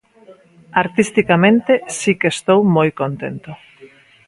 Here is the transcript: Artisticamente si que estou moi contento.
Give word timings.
Artisticamente 0.83 1.73
si 1.97 2.11
que 2.19 2.29
estou 2.35 2.59
moi 2.75 2.89
contento. 3.01 3.51